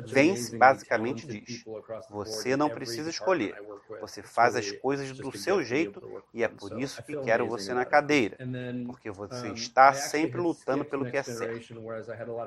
Vence 0.00 0.54
basicamente 0.54 1.26
diz: 1.26 1.66
você 2.08 2.56
não 2.56 2.70
precisa 2.70 3.10
escolher, 3.10 3.60
você 3.98 4.22
faz 4.22 4.56
as 4.56 4.70
coisas 4.72 5.12
do 5.12 5.32
seu 5.32 5.62
jeito 5.62 6.02
e 6.32 6.42
é 6.42 6.48
por 6.48 6.72
isso 6.72 7.02
que 7.04 7.16
quero 7.16 7.46
você 7.46 7.72
na 7.74 7.84
cadeira, 7.86 8.40
porque 8.84 9.10
você 9.10 9.50
está 9.50 9.92
sempre 9.94 10.40
lutando 10.40 10.84
pelo 10.84 11.06
que 11.06 11.16
é 11.16 11.22
certo. 11.22 11.80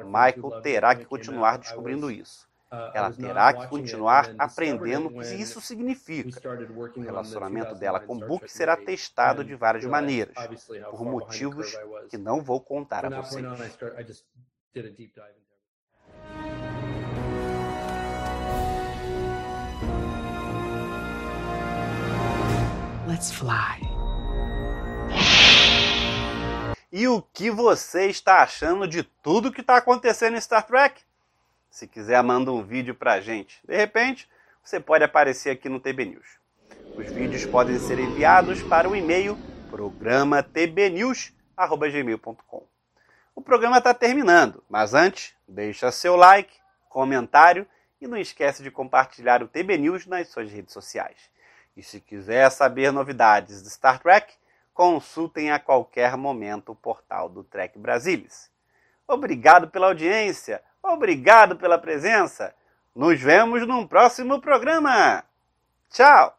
Michael 0.01 0.51
terá 0.61 0.95
que 0.95 1.05
continuar 1.05 1.57
descobrindo 1.57 2.11
isso. 2.11 2.47
Ela 2.93 3.11
terá 3.11 3.53
que 3.53 3.67
continuar 3.67 4.33
aprendendo 4.37 5.07
o 5.07 5.21
que 5.21 5.35
isso 5.35 5.61
significa. 5.61 6.39
O 6.95 7.01
relacionamento 7.01 7.75
dela 7.75 7.99
com 7.99 8.17
Book 8.17 8.51
será 8.51 8.75
testado 8.75 9.43
de 9.43 9.55
várias 9.55 9.85
maneiras, 9.85 10.35
por 10.89 11.03
motivos 11.03 11.77
que 12.09 12.17
não 12.17 12.41
vou 12.41 12.59
contar 12.59 13.05
a 13.05 13.21
vocês. 13.21 13.45
Let's 23.07 23.31
fly. 23.31 23.81
E 26.91 27.07
o 27.07 27.21
que 27.21 27.51
você 27.51 28.07
está 28.07 28.43
achando 28.43 28.87
de 28.87 29.03
tudo 29.03 29.51
que 29.51 29.61
está 29.61 29.77
acontecendo 29.77 30.37
em 30.37 30.41
Star 30.41 30.65
Trek? 30.65 31.01
Se 31.73 31.87
quiser, 31.87 32.21
manda 32.21 32.51
um 32.51 32.61
vídeo 32.61 32.93
pra 32.93 33.19
gente. 33.19 33.59
De 33.65 33.75
repente, 33.75 34.29
você 34.63 34.79
pode 34.79 35.03
aparecer 35.03 35.49
aqui 35.49 35.67
no 35.67 35.79
TB 35.79 36.05
News. 36.05 36.37
Os 36.95 37.07
vídeos 37.07 37.47
podem 37.47 37.79
ser 37.79 37.97
enviados 37.97 38.61
para 38.61 38.87
o 38.87 38.95
e-mail 38.95 39.35
programa. 39.71 40.45
O 43.33 43.41
programa 43.41 43.79
está 43.79 43.91
terminando, 43.91 44.63
mas 44.69 44.93
antes, 44.93 45.33
deixa 45.47 45.91
seu 45.91 46.15
like, 46.15 46.53
comentário 46.87 47.65
e 47.99 48.05
não 48.05 48.17
esquece 48.17 48.61
de 48.61 48.69
compartilhar 48.69 49.41
o 49.41 49.47
TB 49.47 49.79
News 49.79 50.05
nas 50.05 50.27
suas 50.27 50.51
redes 50.51 50.73
sociais. 50.73 51.31
E 51.75 51.81
se 51.81 51.99
quiser 51.99 52.51
saber 52.51 52.91
novidades 52.91 53.63
de 53.63 53.69
Star 53.71 53.99
Trek, 53.99 54.31
consultem 54.75 55.49
a 55.49 55.57
qualquer 55.57 56.15
momento 56.17 56.73
o 56.73 56.75
portal 56.75 57.27
do 57.29 57.43
Trek 57.43 57.79
Brasilis. 57.79 58.51
Obrigado 59.07 59.67
pela 59.67 59.87
audiência, 59.87 60.61
obrigado 60.83 61.55
pela 61.55 61.77
presença. 61.77 62.53
Nos 62.95 63.19
vemos 63.19 63.65
num 63.65 63.87
próximo 63.87 64.39
programa. 64.41 65.23
Tchau! 65.89 66.37